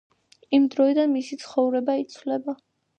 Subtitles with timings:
[0.59, 2.63] იმ დროიდან მისი ცხოვრება იცვლება.